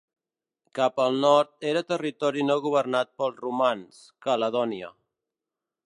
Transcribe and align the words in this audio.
Cap 0.77 0.95
al 1.03 1.19
nord 1.25 1.67
era 1.73 1.83
territori 1.91 2.47
no 2.47 2.57
governat 2.65 3.13
pels 3.21 3.39
romans, 3.45 4.01
Caledònia. 4.29 4.95